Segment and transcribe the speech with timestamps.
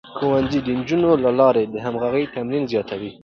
[0.13, 3.11] ښوونځی د نجونو له لارې د همغږۍ تمرين زياتوي.